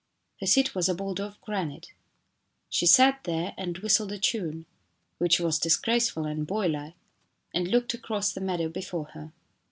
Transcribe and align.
Her 0.39 0.47
seat 0.47 0.73
was 0.73 0.89
a 0.89 0.95
boulder 0.95 1.21
of 1.25 1.39
granite. 1.41 1.91
She 2.71 2.87
sat 2.87 3.23
there 3.23 3.53
and 3.55 3.77
whistled 3.77 4.11
a 4.11 4.17
tune 4.17 4.65
which 5.19 5.39
was 5.39 5.59
dis 5.59 5.77
graceful 5.77 6.25
and 6.25 6.47
boylike 6.47 6.95
and 7.53 7.67
looked 7.67 7.93
across 7.93 8.33
the 8.33 8.41
meadow 8.41 8.67
before 8.67 9.09
her. 9.13 9.31